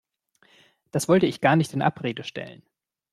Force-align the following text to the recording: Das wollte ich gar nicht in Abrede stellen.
Das 0.89 1.07
wollte 1.07 1.27
ich 1.27 1.41
gar 1.41 1.55
nicht 1.55 1.73
in 1.73 1.83
Abrede 1.83 2.23
stellen. 2.23 2.63